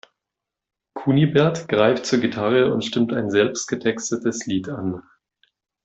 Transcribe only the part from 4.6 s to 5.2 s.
an.